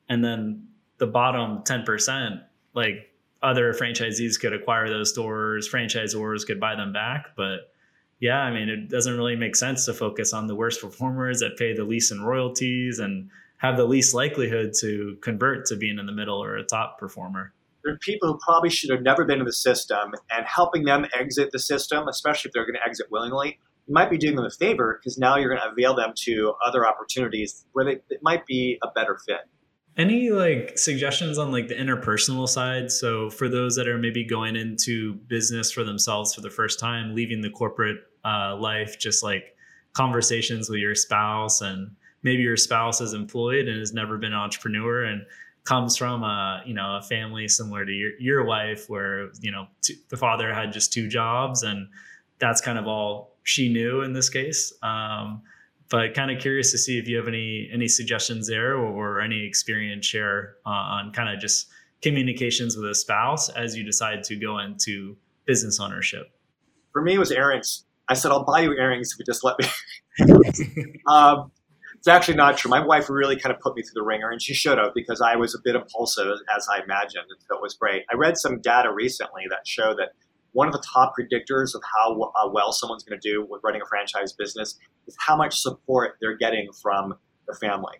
[0.09, 2.41] and then the bottom ten percent,
[2.75, 3.11] like
[3.41, 7.71] other franchisees could acquire those stores, franchisors could buy them back, but
[8.19, 11.57] yeah, I mean, it doesn't really make sense to focus on the worst performers that
[11.57, 16.05] pay the least in royalties and have the least likelihood to convert to being in
[16.05, 17.53] the middle or a top performer.
[17.83, 21.05] There are people who probably should have never been in the system, and helping them
[21.17, 24.45] exit the system, especially if they're going to exit willingly, you might be doing them
[24.45, 28.21] a favor because now you're going to avail them to other opportunities where they, it
[28.23, 29.41] might be a better fit.
[29.97, 32.91] Any like suggestions on like the interpersonal side?
[32.91, 37.15] So for those that are maybe going into business for themselves for the first time,
[37.15, 39.55] leaving the corporate uh, life, just like
[39.93, 44.39] conversations with your spouse and maybe your spouse is employed and has never been an
[44.39, 45.25] entrepreneur and
[45.63, 49.67] comes from a you know a family similar to your, your wife where you know
[49.81, 51.87] t- the father had just two jobs and
[52.39, 55.41] that's kind of all she knew in this case um,
[55.89, 59.21] but kind of curious to see if you have any any suggestions there or, or
[59.21, 61.67] any experience share uh, on kind of just
[62.01, 66.31] communications with a spouse as you decide to go into business ownership
[66.91, 69.57] for me it was earrings i said i'll buy you earrings if you just let
[69.59, 69.67] me
[71.07, 71.51] um,
[72.05, 72.69] it's actually not true.
[72.69, 75.21] My wife really kind of put me through the ringer, and she should have because
[75.21, 77.25] I was a bit impulsive, as I imagined.
[77.31, 78.03] And so it was great.
[78.11, 80.09] I read some data recently that show that
[80.55, 83.81] one of the top predictors of how uh, well someone's going to do with running
[83.81, 87.13] a franchise business is how much support they're getting from
[87.45, 87.97] the family.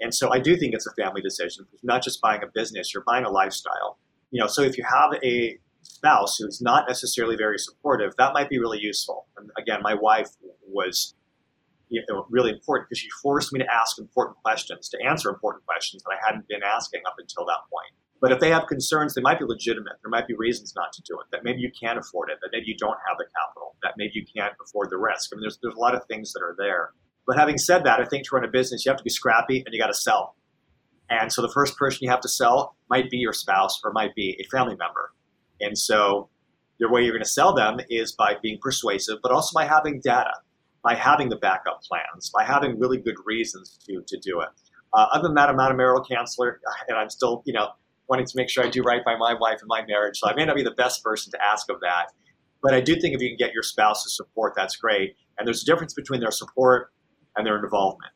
[0.00, 1.66] And so I do think it's a family decision.
[1.72, 3.96] It's not just buying a business, you're buying a lifestyle.
[4.32, 8.48] You know, so if you have a spouse who's not necessarily very supportive, that might
[8.48, 9.28] be really useful.
[9.36, 10.30] And again, my wife
[10.66, 11.14] was
[11.90, 15.64] you know, really important because she forced me to ask important questions, to answer important
[15.64, 17.94] questions that I hadn't been asking up until that point.
[18.20, 19.94] But if they have concerns, they might be legitimate.
[20.02, 21.26] There might be reasons not to do it.
[21.30, 22.38] That maybe you can't afford it.
[22.42, 23.76] That maybe you don't have the capital.
[23.82, 25.30] That maybe you can't afford the risk.
[25.32, 26.90] I mean, there's there's a lot of things that are there.
[27.26, 29.62] But having said that, I think to run a business, you have to be scrappy
[29.64, 30.34] and you got to sell.
[31.10, 34.14] And so the first person you have to sell might be your spouse or might
[34.14, 35.12] be a family member.
[35.60, 36.28] And so
[36.80, 40.00] the way you're going to sell them is by being persuasive, but also by having
[40.00, 40.32] data
[40.82, 44.48] by having the backup plans, by having really good reasons to, to do it.
[44.94, 47.68] Uh, other than that, I'm not a marital counselor, and I'm still, you know,
[48.08, 50.18] wanting to make sure I do right by my wife and my marriage.
[50.18, 52.06] So I may not be the best person to ask of that.
[52.62, 55.14] But I do think if you can get your spouse's support, that's great.
[55.38, 56.92] And there's a difference between their support
[57.36, 58.12] and their involvement.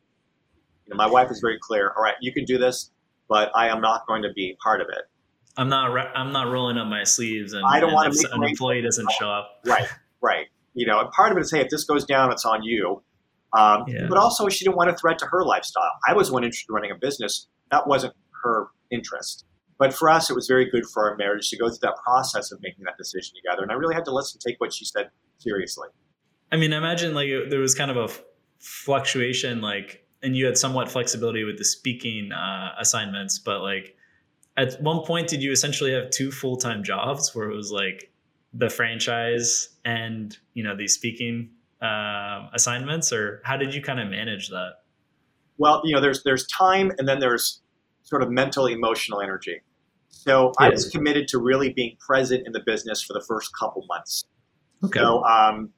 [0.87, 1.93] You know, my wife is very clear.
[1.97, 2.91] All right, you can do this,
[3.29, 5.05] but I am not going to be part of it.
[5.57, 5.91] I'm not.
[6.17, 8.29] I'm not rolling up my sleeves, and I don't want to.
[8.33, 9.61] An employee doesn't show up.
[9.65, 9.87] Right.
[10.21, 12.63] Right you know, and part of it is, hey, if this goes down, it's on
[12.63, 13.03] you.
[13.53, 14.07] Um, yeah.
[14.09, 15.91] But also, she didn't want a threat to her lifestyle.
[16.09, 17.49] I was one interested in running a business.
[17.71, 19.45] That wasn't her interest.
[19.83, 22.53] But for us, it was very good for our marriage to go through that process
[22.53, 23.64] of making that decision together.
[23.64, 25.88] And I really had to listen, take what she said seriously.
[26.53, 28.09] I mean, I imagine like there was kind of a
[28.61, 33.97] fluctuation, like, and you had somewhat flexibility with the speaking uh, assignments, but like,
[34.57, 38.12] at one point, did you essentially have two full time jobs where it was like
[38.55, 44.07] the franchise and you know these speaking uh, assignments, or how did you kind of
[44.09, 44.75] manage that?
[45.59, 47.62] Well, you know, there's there's time, and then there's
[48.05, 49.61] sort of mental, emotional energy.
[50.12, 50.66] So yeah.
[50.66, 54.25] I was committed to really being present in the business for the first couple months.
[54.85, 55.01] Okay.
[55.01, 55.70] So, um,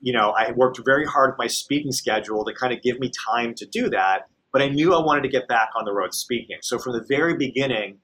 [0.00, 3.10] you know, I worked very hard with my speaking schedule to kind of give me
[3.26, 4.28] time to do that.
[4.52, 6.58] But I knew I wanted to get back on the road speaking.
[6.60, 7.98] So from the very beginning,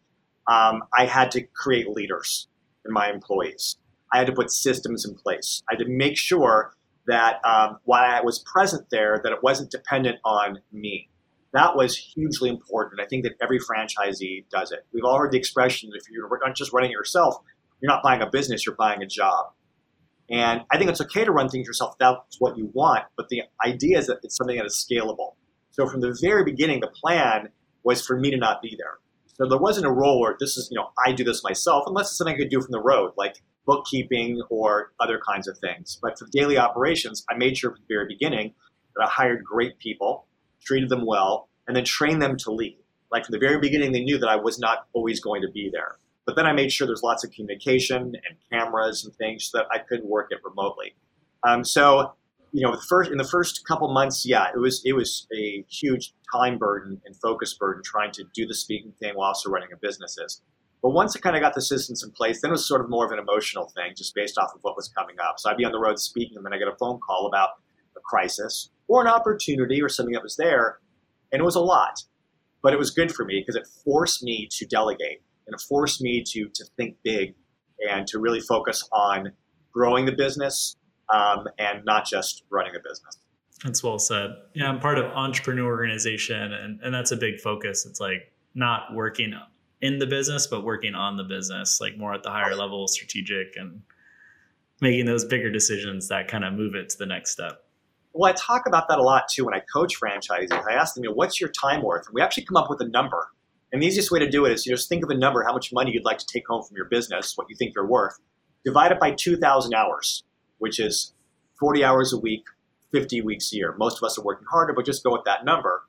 [0.46, 2.48] um, I had to create leaders
[2.86, 3.76] in my employees.
[4.12, 5.62] I had to put systems in place.
[5.70, 6.74] I had to make sure
[7.06, 11.08] that um, while I was present there, that it wasn't dependent on me.
[11.54, 13.00] That was hugely important.
[13.00, 14.84] I think that every franchisee does it.
[14.92, 17.36] We've all heard the expression if you're not just running it yourself,
[17.80, 19.52] you're not buying a business, you're buying a job.
[20.28, 23.42] And I think it's okay to run things yourself that's what you want, but the
[23.64, 25.34] idea is that it's something that is scalable.
[25.70, 27.50] So from the very beginning, the plan
[27.84, 28.98] was for me to not be there.
[29.34, 32.08] So there wasn't a role where this is, you know, I do this myself, unless
[32.08, 35.98] it's something I could do from the road, like bookkeeping or other kinds of things.
[36.02, 38.54] But for daily operations, I made sure from the very beginning
[38.96, 40.26] that I hired great people,
[40.64, 42.78] treated them well, and then trained them to lead.
[43.10, 45.70] Like from the very beginning, they knew that I was not always going to be
[45.72, 45.96] there.
[46.26, 49.66] But then I made sure there's lots of communication and cameras and things so that
[49.70, 50.94] I could work it remotely.
[51.42, 52.14] Um, so,
[52.52, 55.64] you know, the first in the first couple months, yeah, it was it was a
[55.68, 59.68] huge time burden and focus burden trying to do the speaking thing while also running
[59.72, 60.40] a businesses.
[60.82, 62.90] But once I kind of got the systems in place, then it was sort of
[62.90, 65.38] more of an emotional thing, just based off of what was coming up.
[65.38, 67.50] So I'd be on the road speaking, and then I get a phone call about
[67.96, 70.78] a crisis or an opportunity or something that was there,
[71.32, 72.02] and it was a lot.
[72.62, 76.00] But it was good for me because it forced me to delegate and it forced
[76.00, 77.34] me to to think big
[77.90, 79.32] and to really focus on
[79.72, 80.76] growing the business
[81.12, 83.18] um, and not just running a business.
[83.62, 84.30] That's well said.
[84.54, 87.86] Yeah, I'm part of entrepreneur organization, and, and that's a big focus.
[87.86, 89.34] It's like not working
[89.80, 93.56] in the business, but working on the business, like more at the higher level, strategic,
[93.56, 93.82] and
[94.80, 97.63] making those bigger decisions that kind of move it to the next step.
[98.14, 100.52] Well, I talk about that a lot too when I coach franchises.
[100.52, 102.06] I ask them, you know, what's your time worth?
[102.06, 103.28] And we actually come up with a number
[103.74, 105.52] and the easiest way to do it is you just think of a number, how
[105.52, 108.20] much money you'd like to take home from your business, what you think you're worth.
[108.64, 110.22] Divide it by 2,000 hours,
[110.58, 111.12] which is
[111.58, 112.44] 40 hours a week,
[112.92, 113.74] 50 weeks a year.
[113.76, 115.82] Most of us are working harder, but just go with that number.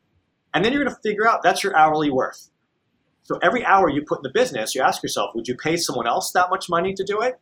[0.52, 2.50] And then you're going to figure out that's your hourly worth.
[3.22, 6.08] So every hour you put in the business, you ask yourself, would you pay someone
[6.08, 7.40] else that much money to do it?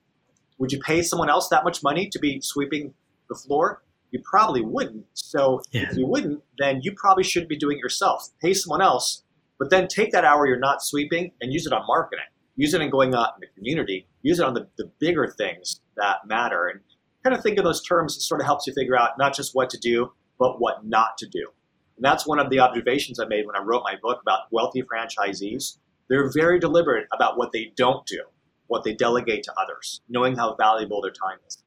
[0.57, 2.93] Would you pay someone else that much money to be sweeping
[3.29, 3.81] the floor?
[4.13, 5.05] You probably wouldn't.
[5.13, 5.89] So yeah.
[5.89, 8.29] if you wouldn't, then you probably shouldn't be doing it yourself.
[8.41, 9.23] Pay someone else
[9.63, 12.25] but then take that hour you're not sweeping and use it on marketing.
[12.57, 14.07] Use it in going out in the community.
[14.21, 16.67] Use it on the, the bigger things that matter.
[16.67, 16.81] And
[17.23, 18.17] kind of think of those terms.
[18.17, 21.17] It sort of helps you figure out not just what to do, but what not
[21.19, 21.47] to do.
[21.95, 24.83] And that's one of the observations I made when I wrote my book about wealthy
[24.83, 25.77] franchisees.
[26.09, 28.23] They're very deliberate about what they don't do,
[28.67, 31.63] what they delegate to others, knowing how valuable their time is.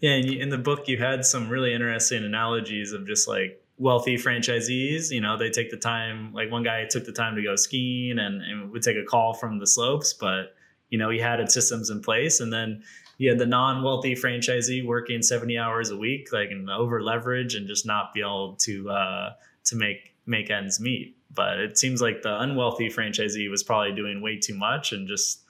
[0.00, 4.16] Yeah, and in the book, you had some really interesting analogies of just like wealthy
[4.16, 7.56] franchisees, you know, they take the time, like one guy took the time to go
[7.56, 10.54] skiing and, and would take a call from the slopes, but,
[10.90, 12.40] you know, he had systems in place.
[12.40, 12.82] And then
[13.18, 17.54] you had the non wealthy franchisee working 70 hours a week, like and over leverage
[17.54, 19.30] and just not be able to, uh,
[19.64, 21.16] to make, make ends meet.
[21.34, 25.42] But it seems like the unwealthy franchisee was probably doing way too much and just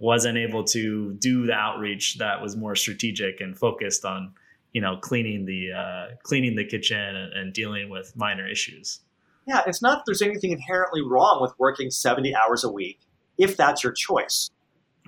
[0.00, 4.32] wasn't able to do the outreach that was more strategic and focused on
[4.72, 9.00] you know cleaning the uh, cleaning the kitchen and, and dealing with minor issues.
[9.46, 13.00] Yeah, it's not that there's anything inherently wrong with working 70 hours a week
[13.38, 14.50] if that's your choice.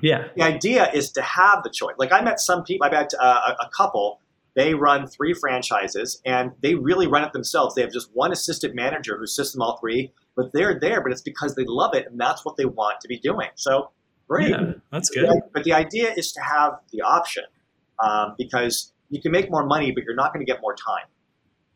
[0.01, 0.29] Yeah.
[0.35, 1.95] The idea is to have the choice.
[1.99, 4.21] Like I met some people, I met uh, a couple,
[4.55, 7.75] they run three franchises and they really run it themselves.
[7.75, 11.13] They have just one assistant manager who assists them all three, but they're there, but
[11.13, 13.49] it's because they love it and that's what they want to be doing.
[13.55, 13.91] So
[14.33, 14.51] great.
[14.51, 15.29] Yeah, that's good.
[15.53, 17.45] But the idea is to have the option
[18.03, 21.07] um, because you can make more money, but you're not going to get more time.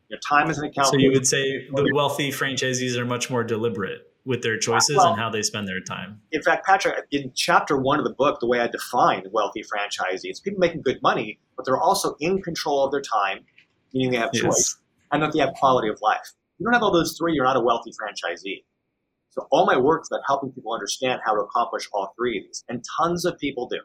[0.09, 0.87] Your time is an account.
[0.87, 5.07] So you would say the wealthy franchisees are much more deliberate with their choices well,
[5.09, 6.21] and how they spend their time.
[6.31, 10.43] In fact, Patrick, in chapter one of the book, the way I define wealthy franchisees,
[10.43, 13.45] people making good money, but they're also in control of their time,
[13.93, 14.77] meaning they have choice, yes.
[15.11, 16.33] and that they have quality of life.
[16.59, 18.63] You don't have all those three, you're not a wealthy franchisee.
[19.37, 22.45] So all my work is about helping people understand how to accomplish all three of
[22.45, 23.79] these, and tons of people do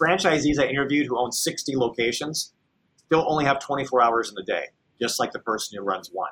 [0.00, 2.52] franchisees I interviewed who own 60 locations
[3.06, 4.66] still only have 24 hours in the day,
[5.00, 6.30] just like the person who runs one.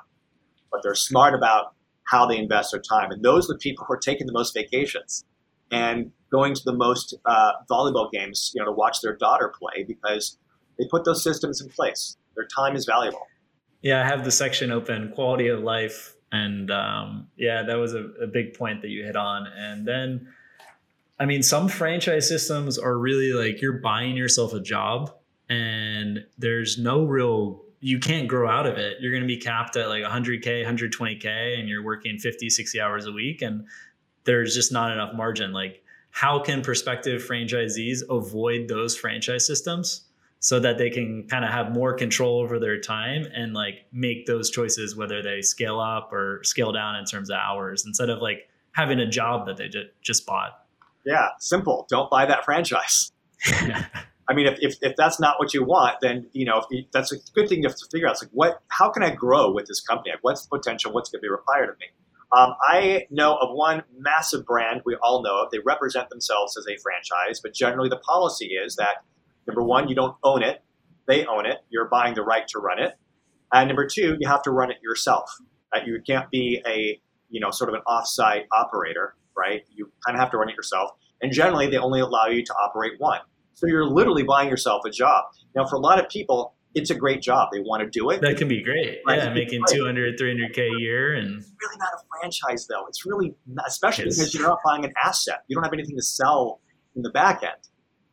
[0.71, 1.73] But they're smart about
[2.05, 3.11] how they invest their time.
[3.11, 5.25] And those are the people who are taking the most vacations
[5.71, 9.83] and going to the most uh, volleyball games, you know, to watch their daughter play
[9.83, 10.37] because
[10.77, 12.17] they put those systems in place.
[12.35, 13.27] Their time is valuable.
[13.81, 16.15] Yeah, I have the section open, quality of life.
[16.31, 19.47] And um, yeah, that was a, a big point that you hit on.
[19.47, 20.27] And then
[21.21, 25.13] I mean, some franchise systems are really like you're buying yourself a job
[25.49, 28.97] and there's no real you can't grow out of it.
[28.99, 33.05] You're going to be capped at like 100k, 120k and you're working 50, 60 hours
[33.05, 33.65] a week and
[34.23, 35.51] there's just not enough margin.
[35.51, 40.05] Like how can prospective franchisees avoid those franchise systems
[40.41, 44.25] so that they can kind of have more control over their time and like make
[44.25, 48.19] those choices whether they scale up or scale down in terms of hours instead of
[48.23, 49.69] like having a job that they
[50.01, 50.65] just bought.
[51.05, 51.85] Yeah, simple.
[51.89, 53.11] Don't buy that franchise.
[54.27, 57.11] I mean, if, if, if that's not what you want, then you know you, that's
[57.11, 58.13] a good thing you have to figure out.
[58.13, 58.61] It's like, what?
[58.69, 60.11] How can I grow with this company?
[60.11, 60.91] Like, what's the potential?
[60.91, 61.87] What's going to be required of me?
[62.35, 65.51] Um, I know of one massive brand we all know of.
[65.51, 69.03] They represent themselves as a franchise, but generally the policy is that
[69.51, 70.63] number one, you don't own it;
[71.07, 71.57] they own it.
[71.69, 72.93] You're buying the right to run it.
[73.53, 75.29] And number two, you have to run it yourself.
[75.73, 79.61] That you can't be a you know sort of an offsite operator, right?
[79.73, 80.91] You kind of have to run it yourself.
[81.21, 83.19] And generally, they only allow you to operate one.
[83.53, 85.25] So you're literally buying yourself a job.
[85.55, 87.49] Now, for a lot of people, it's a great job.
[87.51, 88.21] They want to do it.
[88.21, 88.99] That can be great.
[89.05, 89.19] Right?
[89.19, 91.13] Yeah, making 200, 300K a year.
[91.13, 92.85] and It's really not a franchise, though.
[92.87, 95.43] It's really, not, especially it's, because you're not buying an asset.
[95.47, 96.61] You don't have anything to sell
[96.95, 97.53] in the back end.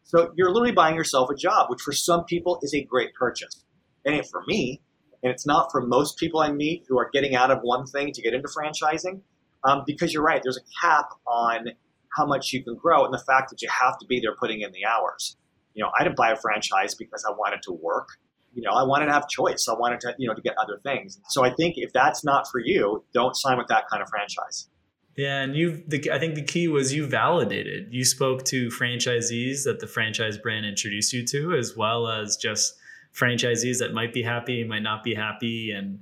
[0.09, 3.63] So you're literally buying yourself a job, which for some people is a great purchase.
[4.07, 4.81] And for me,
[5.23, 8.13] and it's not for most people I meet who are getting out of one thing
[8.15, 9.21] to get into franchising,
[9.65, 11.73] um, because you're right, there's a cap on
[12.17, 14.63] how much you can grow and the fact that you have to be there putting
[14.63, 15.37] in the hours.
[15.75, 18.09] You know, I didn't buy a franchise because I wanted to work.
[18.55, 19.69] You know, I wanted to have choice.
[19.69, 21.21] I wanted to, you know, to get other things.
[21.29, 24.71] So I think if that's not for you, don't sign with that kind of franchise.
[25.19, 27.89] Yeah, and you I think the key was you validated.
[27.91, 32.77] You spoke to franchisees that the franchise brand introduced you to as well as just
[33.13, 35.99] franchisees that might be happy, might not be happy and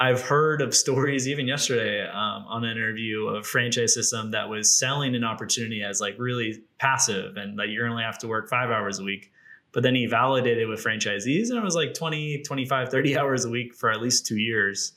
[0.00, 4.76] I've heard of stories even yesterday um, on an interview of franchise system that was
[4.76, 8.70] selling an opportunity as like really passive and that you only have to work five
[8.70, 9.30] hours a week.
[9.70, 13.50] But then he validated with franchisees and it was like 20, 25, 30 hours a
[13.50, 14.92] week for at least two years.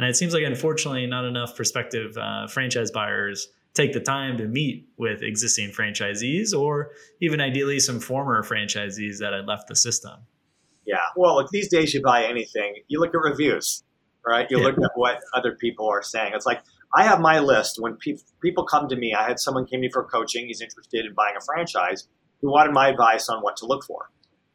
[0.00, 4.48] And it seems like, unfortunately, not enough prospective uh, franchise buyers take the time to
[4.48, 10.20] meet with existing franchisees or even ideally some former franchisees that had left the system.
[10.86, 10.96] Yeah.
[11.14, 13.84] Well, look, these days you buy anything, you look at reviews
[14.26, 14.46] right?
[14.50, 14.64] You yeah.
[14.64, 16.32] look at what other people are saying.
[16.34, 16.62] It's like
[16.94, 17.76] I have my list.
[17.80, 20.46] When pe- people come to me, I had someone came to me for coaching.
[20.46, 22.08] He's interested in buying a franchise.
[22.40, 24.08] Who wanted my advice on what to look for.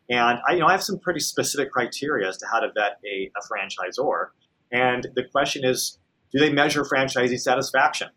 [0.09, 2.99] And I, you know, I have some pretty specific criteria as to how to vet
[3.05, 4.29] a, a franchisor.
[4.71, 5.99] And the question is,
[6.31, 8.09] do they measure franchisee satisfaction?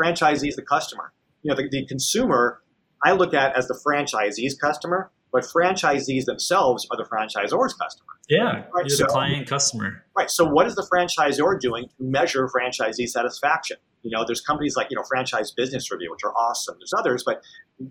[0.00, 1.12] Franchisee is the customer.
[1.42, 2.62] You know, the, the consumer
[3.04, 8.12] I look at as the franchisee's customer, but franchisees themselves are the franchisor's customer.
[8.28, 8.86] Yeah, right?
[8.86, 10.04] you're so, the client customer.
[10.16, 10.30] Right.
[10.30, 13.76] So what is the franchisor doing to measure franchisee satisfaction?
[14.02, 16.76] You know, there's companies like, you know, Franchise Business Review, which are awesome.
[16.78, 17.42] There's others, but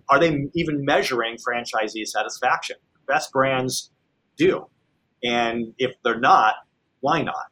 [0.08, 2.76] are they even measuring franchisee satisfaction?
[3.06, 3.90] Best brands
[4.36, 4.66] do.
[5.22, 6.54] And if they're not,
[7.00, 7.46] why not?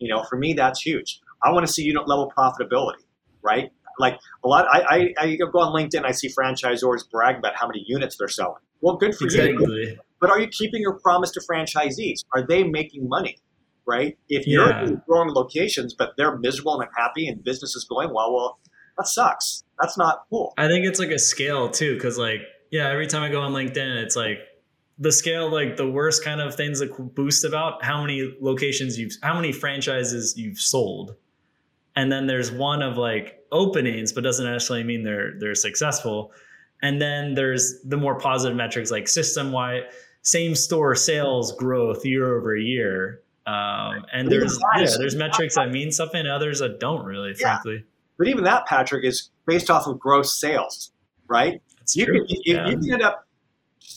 [0.00, 1.20] You know, for me, that's huge.
[1.44, 3.04] I want to see unit level profitability,
[3.42, 3.70] right?
[3.98, 7.68] Like a lot, I, I, I go on LinkedIn, I see franchisors brag about how
[7.68, 8.62] many units they're selling.
[8.80, 9.66] Well, good for exactly.
[9.66, 9.98] you.
[10.20, 12.24] But are you keeping your promise to franchisees?
[12.34, 13.38] Are they making money?
[13.86, 14.16] Right?
[14.28, 14.90] If you're yeah.
[15.06, 18.58] growing locations, but they're miserable and unhappy and business is going well, well,
[18.96, 19.64] that sucks.
[19.80, 20.54] That's not cool.
[20.56, 23.52] I think it's like a scale too, because like, yeah, every time I go on
[23.52, 24.38] LinkedIn, it's like
[25.00, 29.14] the scale, like the worst kind of things that boost about how many locations you've,
[29.22, 31.16] how many franchises you've sold.
[31.96, 36.32] And then there's one of like openings, but doesn't necessarily mean they're they're successful.
[36.82, 39.84] And then there's the more positive metrics like system wide,
[40.22, 43.22] same store sales growth year over year.
[43.46, 47.54] Um, and there's yeah, there's metrics that mean something, others that don't really, yeah.
[47.54, 47.84] frankly.
[48.18, 50.92] But even that, Patrick, is based off of gross sales,
[51.26, 51.62] right?
[51.78, 52.26] That's you true.
[52.26, 52.68] Can, yeah.
[52.68, 53.26] you can end up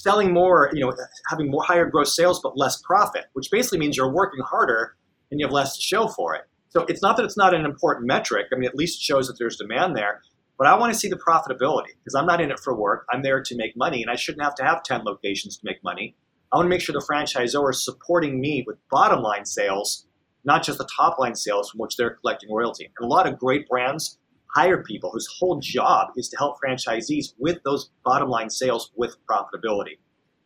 [0.03, 0.93] selling more, you know,
[1.29, 4.95] having more higher gross sales but less profit, which basically means you're working harder
[5.31, 6.41] and you have less to show for it.
[6.67, 8.47] So it's not that it's not an important metric.
[8.51, 10.21] I mean, at least it shows that there's demand there.
[10.57, 13.05] But I want to see the profitability because I'm not in it for work.
[13.13, 15.81] I'm there to make money, and I shouldn't have to have 10 locations to make
[15.83, 16.15] money.
[16.51, 20.05] I want to make sure the franchisor is supporting me with bottom line sales,
[20.43, 22.91] not just the top line sales from which they're collecting royalty.
[22.97, 24.19] And a lot of great brands
[24.55, 29.15] hire people whose whole job is to help franchisees with those bottom line sales with
[29.29, 29.97] profitability.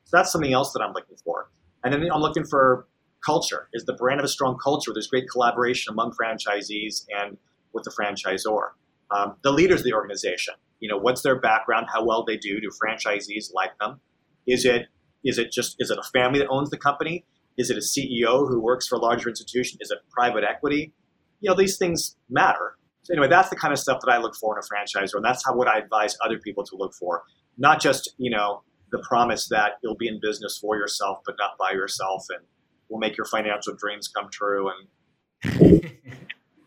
[0.06, 1.50] So that's something else that I'm looking for.
[1.84, 2.88] And then I'm looking for
[3.26, 3.70] culture.
[3.74, 4.92] Is the brand of a strong culture?
[4.94, 7.38] There's great collaboration among franchisees and
[7.74, 8.70] with the franchisor
[9.12, 10.56] um, the leaders of the organization.
[10.80, 11.88] You know, what's their background?
[11.92, 12.60] How well they do?
[12.60, 14.00] Do franchisees like them?
[14.46, 14.88] Is it
[15.24, 17.26] is it just is it a family that owns the company?
[17.58, 19.80] Is it a CEO who works for a larger institution?
[19.82, 20.94] Is it private equity?
[21.40, 22.78] You know, these things matter.
[23.08, 25.24] So anyway, that's the kind of stuff that I look for in a franchisor, and
[25.24, 27.24] that's how what I advise other people to look for.
[27.58, 31.52] Not just you know the promise that you'll be in business for yourself, but not
[31.58, 32.46] by yourself, and
[32.90, 35.54] will make your financial dreams come true, and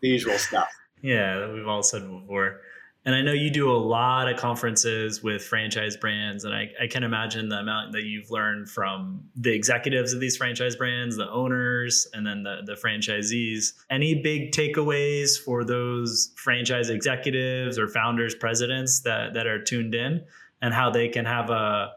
[0.01, 0.67] the usual stuff.
[1.03, 2.61] Yeah, that we've all said before.
[3.03, 6.85] And I know you do a lot of conferences with franchise brands, and I, I
[6.85, 11.27] can imagine the amount that you've learned from the executives of these franchise brands, the
[11.31, 13.73] owners, and then the, the franchisees.
[13.89, 20.23] Any big takeaways for those franchise executives or founders, presidents that, that are tuned in,
[20.61, 21.93] and how they can have a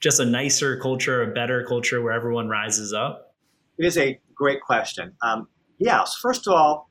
[0.00, 3.34] just a nicer culture, a better culture where everyone rises up?
[3.78, 5.12] It is a great question.
[5.22, 5.48] Um,
[5.78, 6.90] yeah, so first of all,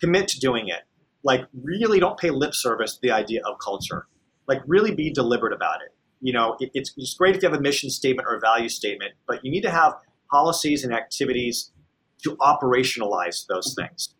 [0.00, 0.82] commit to doing it.
[1.26, 4.06] Like, really don't pay lip service to the idea of culture.
[4.46, 5.92] Like, really be deliberate about it.
[6.20, 8.68] You know, it, it's, it's great if you have a mission statement or a value
[8.68, 9.94] statement, but you need to have
[10.30, 11.72] policies and activities
[12.22, 14.14] to operationalize those things.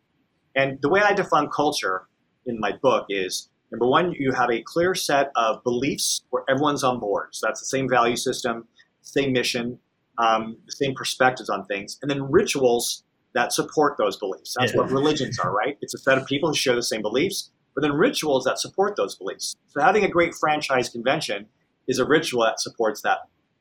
[0.55, 2.09] And the way I define culture
[2.45, 6.85] in my book is number one, you have a clear set of beliefs where everyone's
[6.85, 7.29] on board.
[7.33, 8.67] So that's the same value system,
[9.03, 9.79] same mission,
[10.19, 13.05] um, same perspectives on things, and then rituals
[13.37, 14.55] that support those beliefs.
[14.59, 14.81] That's yeah.
[14.81, 15.77] what religions are, right?
[15.83, 18.97] It's a set of people who share the same beliefs, but then rituals that support
[18.97, 19.55] those beliefs.
[19.69, 21.47] So having a great franchise convention
[21.87, 23.19] is a ritual that supports that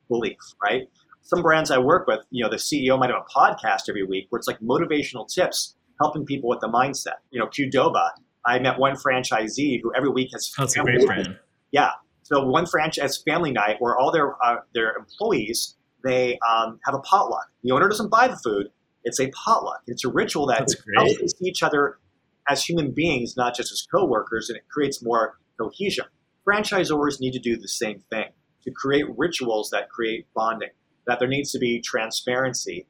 [0.08, 0.88] belief, right?
[1.20, 4.26] Some brands I work with, you know, the CEO might have a podcast every week
[4.30, 7.18] where it's like motivational tips helping people with the mindset.
[7.30, 8.10] You know, Qdoba,
[8.46, 10.52] I met one franchisee who every week has.
[10.56, 11.38] That's a great brand.
[11.72, 11.90] Yeah.
[12.22, 17.00] So one franchise family night where all their uh, their employees they um, have a
[17.00, 17.48] potluck.
[17.62, 18.68] The owner doesn't buy the food;
[19.06, 19.82] it's a potluck.
[19.86, 21.98] It's a ritual that helps us see each other
[22.48, 26.06] as human beings, not just as coworkers, and it creates more cohesion.
[26.46, 28.26] Franchisors need to do the same thing
[28.64, 30.70] to create rituals that create bonding.
[31.06, 32.88] That there needs to be transparency,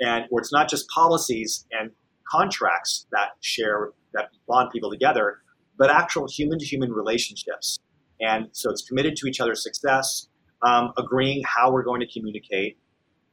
[0.00, 1.90] and where it's not just policies and
[2.26, 5.42] contracts that share that bond people together,
[5.76, 7.78] but actual human to human relationships.
[8.20, 10.28] And so it's committed to each other's success,
[10.62, 12.78] um, agreeing how we're going to communicate,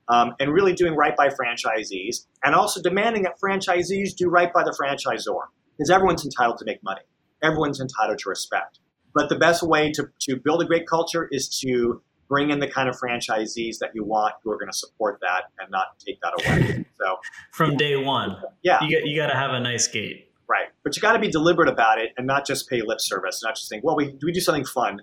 [0.07, 4.63] um, and really doing right by franchisees, and also demanding that franchisees do right by
[4.63, 5.41] the franchisor,
[5.77, 7.01] because everyone's entitled to make money.
[7.41, 8.79] Everyone's entitled to respect.
[9.13, 12.67] But the best way to, to build a great culture is to bring in the
[12.67, 16.19] kind of franchisees that you want who are going to support that and not take
[16.21, 16.85] that away.
[16.97, 17.17] So
[17.51, 20.69] from day one, yeah, you got, you got to have a nice gate, right?
[20.81, 23.55] But you got to be deliberate about it and not just pay lip service, not
[23.55, 25.01] just think, well, we we do something fun,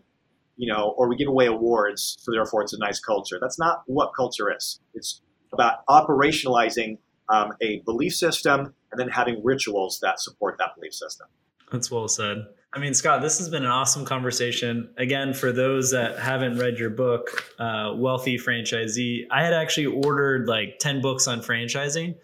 [0.56, 3.38] you know, or we give away awards, so therefore it's a nice culture.
[3.40, 4.80] That's not what culture is.
[4.94, 5.22] It's
[5.52, 6.98] about operationalizing
[7.28, 11.26] um, a belief system and then having rituals that support that belief system.
[11.70, 12.46] That's well said.
[12.74, 14.90] I mean, Scott, this has been an awesome conversation.
[14.96, 20.48] Again, for those that haven't read your book, uh, Wealthy Franchisee, I had actually ordered
[20.48, 22.14] like 10 books on franchising.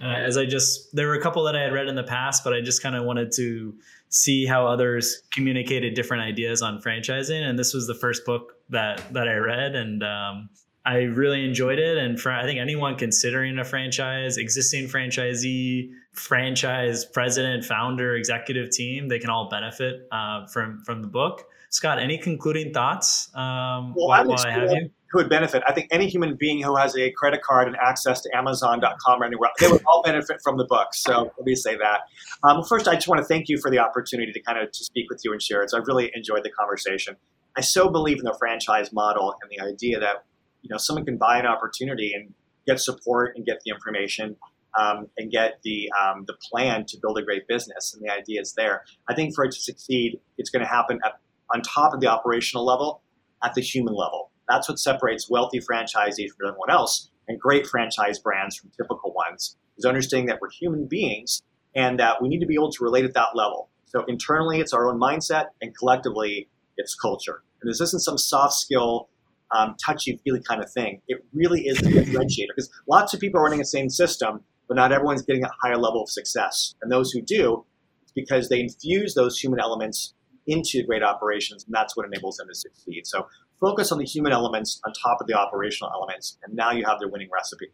[0.00, 2.44] Uh, as I just, there were a couple that I had read in the past,
[2.44, 3.74] but I just kind of wanted to
[4.10, 7.40] see how others communicated different ideas on franchising.
[7.40, 9.74] And this was the first book that, that I read.
[9.74, 10.50] And um,
[10.84, 11.96] I really enjoyed it.
[11.96, 19.08] And for, I think anyone considering a franchise, existing franchisee, franchise president, founder, executive team,
[19.08, 21.44] they can all benefit uh, from from the book.
[21.68, 24.90] Scott, any concluding thoughts um, well, while, while I have you?
[25.10, 25.62] Who would benefit?
[25.66, 29.24] I think any human being who has a credit card and access to Amazon.com or
[29.24, 30.88] anywhere, they would all benefit from the book.
[30.92, 32.02] So let me say that.
[32.44, 34.84] Um, first, I just want to thank you for the opportunity to kind of to
[34.84, 35.70] speak with you and share it.
[35.70, 37.16] So I really enjoyed the conversation.
[37.56, 40.24] I so believe in the franchise model and the idea that
[40.62, 42.32] you know someone can buy an opportunity and
[42.66, 44.36] get support and get the information
[44.78, 47.94] um, and get the um, the plan to build a great business.
[47.94, 48.84] And the idea is there.
[49.08, 51.18] I think for it to succeed, it's going to happen at,
[51.52, 53.02] on top of the operational level,
[53.42, 54.29] at the human level.
[54.50, 59.56] That's what separates wealthy franchisees from everyone else and great franchise brands from typical ones.
[59.78, 61.40] Is understanding that we're human beings
[61.74, 63.70] and that we need to be able to relate at that level.
[63.86, 67.42] So internally, it's our own mindset, and collectively, it's culture.
[67.62, 69.08] And this isn't some soft skill
[69.52, 71.00] um, touchy feely kind of thing.
[71.08, 74.76] It really is a differentiator because lots of people are running the same system, but
[74.76, 76.74] not everyone's getting a higher level of success.
[76.82, 77.64] And those who do,
[78.02, 80.14] it's because they infuse those human elements
[80.46, 83.06] into great operations, and that's what enables them to succeed.
[83.06, 83.26] So
[83.60, 86.98] focus on the human elements on top of the operational elements, and now you have
[86.98, 87.68] their winning recipe.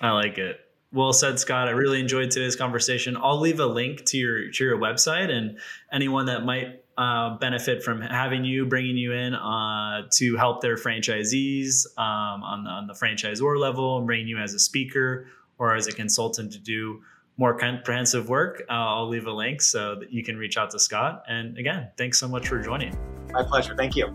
[0.00, 0.60] I like it.
[0.92, 1.68] Well said, Scott.
[1.68, 3.16] I really enjoyed today's conversation.
[3.16, 5.58] I'll leave a link to your to your website, and
[5.92, 10.76] anyone that might uh, benefit from having you, bringing you in uh, to help their
[10.76, 15.26] franchisees um, on, the, on the franchisor level, and bringing you as a speaker
[15.58, 17.00] or as a consultant to do
[17.36, 18.62] more comprehensive work.
[18.68, 21.22] Uh, I'll leave a link so that you can reach out to Scott.
[21.26, 22.98] And again, thanks so much for joining.
[23.32, 23.74] My pleasure.
[23.74, 24.14] Thank you.